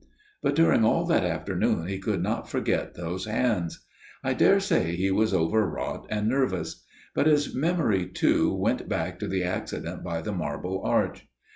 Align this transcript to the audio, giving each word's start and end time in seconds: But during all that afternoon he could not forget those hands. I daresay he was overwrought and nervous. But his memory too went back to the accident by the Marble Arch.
But 0.41 0.55
during 0.55 0.83
all 0.83 1.05
that 1.05 1.23
afternoon 1.23 1.85
he 1.85 1.99
could 1.99 2.23
not 2.23 2.49
forget 2.49 2.95
those 2.95 3.25
hands. 3.25 3.85
I 4.23 4.33
daresay 4.33 4.95
he 4.95 5.11
was 5.11 5.31
overwrought 5.31 6.07
and 6.09 6.27
nervous. 6.27 6.83
But 7.13 7.27
his 7.27 7.53
memory 7.53 8.07
too 8.07 8.51
went 8.51 8.89
back 8.89 9.19
to 9.19 9.27
the 9.27 9.43
accident 9.43 10.03
by 10.03 10.21
the 10.23 10.33
Marble 10.33 10.81
Arch. 10.83 11.27